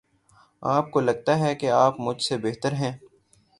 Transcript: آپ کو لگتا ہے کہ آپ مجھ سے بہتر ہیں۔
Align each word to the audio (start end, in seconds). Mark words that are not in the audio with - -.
آپ 0.63 0.91
کو 0.91 0.99
لگتا 0.99 1.39
ہے 1.39 1.53
کہ 1.55 1.69
آپ 1.69 1.99
مجھ 1.99 2.21
سے 2.21 2.37
بہتر 2.37 2.73
ہیں۔ 2.73 2.97